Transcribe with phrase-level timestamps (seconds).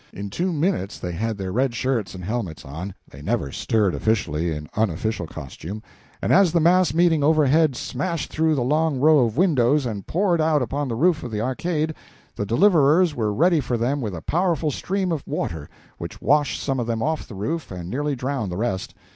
[0.11, 4.49] In two minutes they had their red shirts and helmets on they never stirred officially
[4.51, 5.83] in unofficial costume
[6.23, 10.41] and as the mass meeting overhead smashed through the long row of windows and poured
[10.41, 11.93] out upon the roof of the arcade,
[12.35, 15.69] the deliverers were ready for them with a powerful stream of water
[15.99, 18.95] which washed some of them off the roof and nearly drowned the rest.